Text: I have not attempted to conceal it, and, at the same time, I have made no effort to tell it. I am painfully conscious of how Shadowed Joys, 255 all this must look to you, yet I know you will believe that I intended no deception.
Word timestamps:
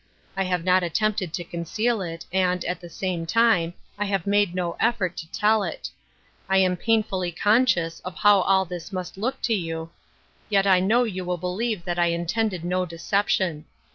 I 0.35 0.45
have 0.45 0.63
not 0.63 0.81
attempted 0.81 1.31
to 1.35 1.43
conceal 1.43 2.01
it, 2.01 2.25
and, 2.33 2.65
at 2.65 2.81
the 2.81 2.89
same 2.89 3.27
time, 3.27 3.75
I 3.99 4.05
have 4.05 4.25
made 4.25 4.55
no 4.55 4.75
effort 4.79 5.15
to 5.17 5.29
tell 5.31 5.61
it. 5.61 5.91
I 6.49 6.57
am 6.57 6.75
painfully 6.75 7.31
conscious 7.31 7.99
of 7.99 8.15
how 8.15 8.41
Shadowed 8.41 8.69
Joys, 8.71 8.89
255 8.89 8.99
all 8.99 9.05
this 9.05 9.15
must 9.15 9.17
look 9.19 9.41
to 9.43 9.53
you, 9.53 9.91
yet 10.49 10.65
I 10.65 10.79
know 10.79 11.03
you 11.03 11.23
will 11.23 11.37
believe 11.37 11.85
that 11.85 11.99
I 11.99 12.07
intended 12.07 12.65
no 12.65 12.83
deception. 12.83 13.65